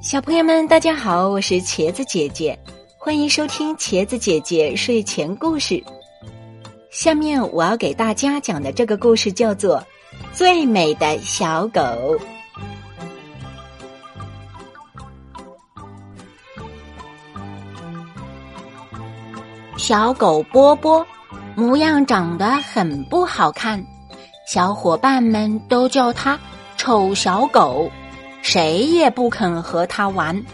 [0.00, 2.58] 小朋友们，大家好，我是茄子姐姐，
[2.96, 5.84] 欢迎收听茄子姐姐睡前故事。
[6.90, 9.76] 下面我要给大家讲的这个故事叫做
[10.32, 11.80] 《最美的小狗》。
[19.76, 21.06] 小狗波波
[21.54, 23.84] 模样长得很不好看，
[24.46, 26.40] 小伙伴们都叫它
[26.78, 27.90] 丑小狗。
[28.42, 30.44] 谁也不肯和他玩，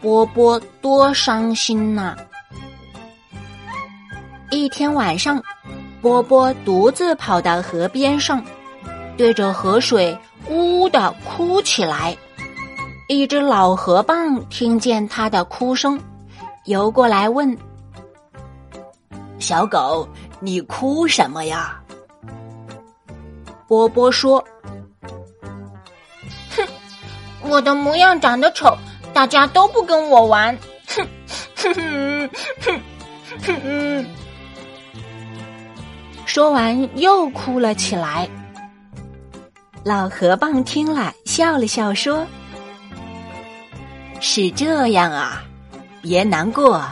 [0.00, 2.16] 波波多伤心呐！
[4.50, 5.42] 一天晚上，
[6.00, 8.42] 波波独自跑到河边上，
[9.16, 10.16] 对着河水
[10.48, 12.16] 呜呜的哭起来。
[13.08, 16.00] 一只老河蚌听见他的哭声，
[16.64, 17.56] 游过来问
[19.38, 20.08] ：“小狗，
[20.40, 21.80] 你哭什么呀？”
[23.68, 24.44] 波波说。
[27.48, 28.76] 我的模样长得丑，
[29.12, 30.56] 大家都不跟我玩。
[30.86, 31.06] 哼
[31.56, 32.30] 哼哼
[32.60, 32.80] 哼
[33.42, 34.06] 哼哼！
[36.24, 38.28] 说完又哭了起来。
[39.84, 42.26] 老河蚌听了，笑了笑说
[44.20, 45.44] ：“是这样啊，
[46.02, 46.82] 别难过，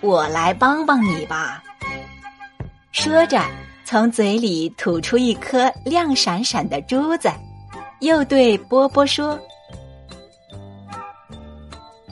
[0.00, 1.62] 我来帮帮你吧。”
[2.92, 3.40] 说着，
[3.84, 7.30] 从嘴里吐出一颗亮闪闪的珠子，
[8.00, 9.38] 又对波波说。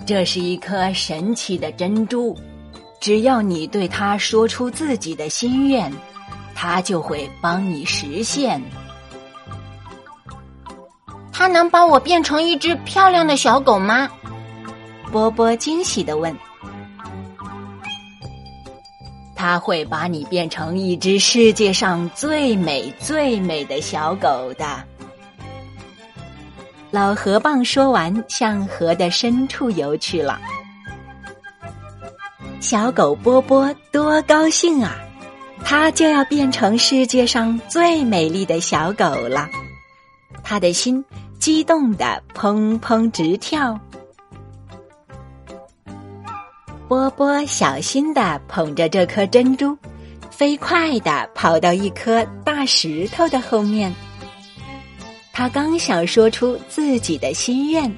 [0.04, 2.36] 这是一颗神奇的珍珠，
[3.00, 5.92] 只要你对它说出自己的心愿，
[6.54, 8.60] 它就会帮你实现。
[11.32, 14.08] 它能把我变成一只漂亮的小狗吗？
[15.10, 16.36] 波波惊喜的问。
[19.34, 24.84] 它会把你变成一只世界上最美最美的小狗的。
[26.92, 30.38] 老河蚌说完，向河的深处游去了。
[32.60, 34.94] 小狗波波多高兴啊！
[35.64, 39.48] 它就要变成世界上最美丽的小狗了。
[40.44, 41.02] 他的心
[41.38, 43.80] 激动的砰砰直跳。
[46.88, 49.74] 波波小心的捧着这颗珍珠，
[50.30, 53.90] 飞快的跑到一颗大石头的后面。
[55.32, 57.90] 他刚想说出自己的心愿，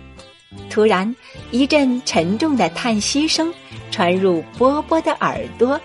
[0.71, 1.15] 突然
[1.51, 3.53] 一阵沉重的叹息声
[3.91, 5.81] 传入波波的耳朵。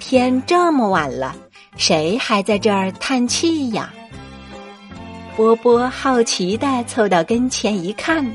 [0.00, 1.36] 天这么晚了，
[1.76, 3.92] 谁还在这儿叹气呀？
[5.36, 8.26] 波波好奇的凑到跟前一看，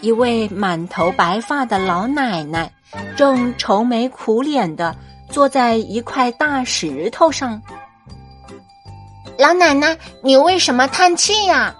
[0.00, 2.72] 一位满头白发的老奶奶
[3.16, 4.94] 正愁眉苦脸的
[5.28, 7.60] 坐在一块大石头上。
[9.40, 11.74] 老奶奶，你为什么叹气呀？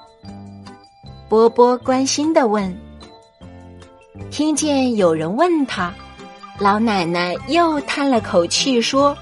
[1.29, 2.75] 波波关心的问。
[4.31, 5.93] 听见有人问他，
[6.59, 9.15] 老奶奶又叹了口气说：“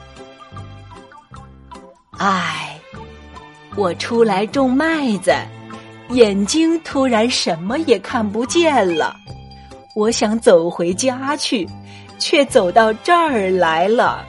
[2.16, 2.78] 唉，
[3.74, 5.34] 我出来种麦子，
[6.10, 9.16] 眼睛突然什么也看不见了。
[9.96, 11.68] 我想走回家去，
[12.20, 14.24] 却走到这儿来了。”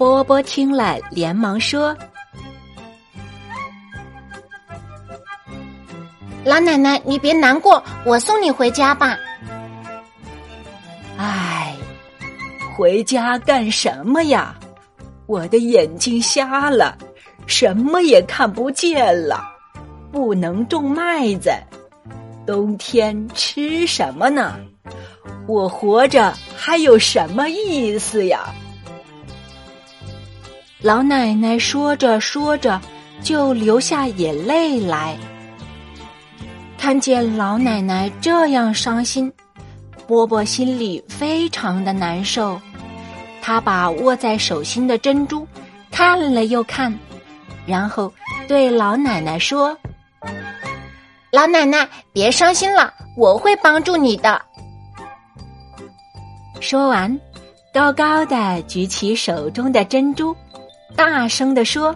[0.00, 1.94] 波波听了，连忙说
[6.42, 9.18] ：“老奶奶，你别难过，我送你回家吧。”
[11.20, 11.76] 唉，
[12.74, 14.58] 回家干什么呀？
[15.26, 16.96] 我的眼睛瞎了，
[17.46, 19.54] 什么也看不见了，
[20.10, 21.52] 不能种麦子，
[22.46, 24.56] 冬天吃什么呢？
[25.46, 28.50] 我活着还有什么意思呀？
[30.82, 32.80] 老奶奶说着说着，
[33.22, 35.14] 就流下眼泪来。
[36.78, 39.30] 看见老奶奶这样伤心，
[40.06, 42.58] 波波心里非常的难受。
[43.42, 45.46] 他把握在手心的珍珠
[45.90, 46.98] 看了又看，
[47.66, 48.10] 然后
[48.48, 49.76] 对老奶奶说
[51.30, 54.40] ：“老奶奶，别伤心了，我会帮助你的。”
[56.58, 57.20] 说完，
[57.74, 60.34] 高高的举起手中的珍珠。
[60.96, 61.94] 大声地说：“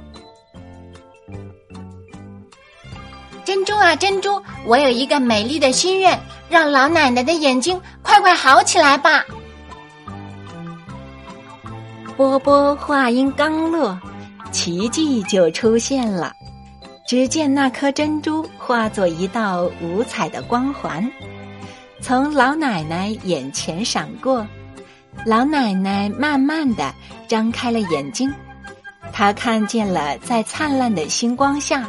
[3.45, 4.43] 珍珠啊，珍珠！
[4.67, 6.19] 我有一个美丽的心愿，
[6.49, 9.25] 让老奶奶的眼睛快快好起来吧！”
[12.17, 13.99] 波波话音刚落，
[14.53, 16.33] 奇迹就出现了。
[17.07, 21.07] 只见那颗珍珠化作一道五彩的光环，
[22.01, 24.47] 从老奶奶眼前闪过。
[25.27, 26.95] 老奶奶慢慢的
[27.29, 28.33] 张开了眼睛。
[29.17, 31.89] 他看见了，在灿烂的星光下，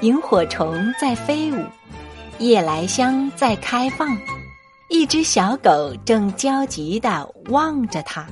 [0.00, 1.62] 萤火虫在飞舞，
[2.38, 4.16] 夜来香在开放，
[4.88, 8.26] 一只小狗正焦急的望着它。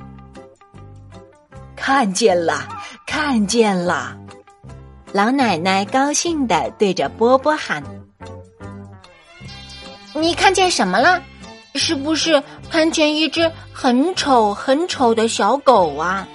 [1.77, 2.67] 看见了，
[3.07, 4.17] 看见了！
[5.13, 7.85] 老奶奶高兴的对着波波喊
[10.17, 11.23] ：“你看见什么了？
[11.75, 16.27] 是不是看见一只很丑很丑的小狗啊？”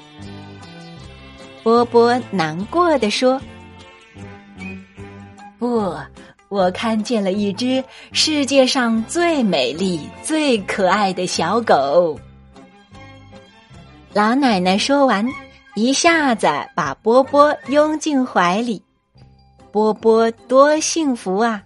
[1.64, 3.40] 波波难过的说
[5.60, 5.96] ：“不，
[6.50, 12.20] 我看见了一只世界上最美丽、最可爱的小狗。”
[14.14, 15.26] 老奶奶说完，
[15.76, 18.84] 一下子把波波拥进怀里。
[19.72, 21.64] 波波多幸福啊！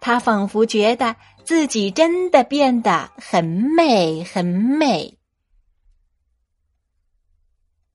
[0.00, 1.14] 他仿佛觉得
[1.44, 5.16] 自己真的变得很美，很美。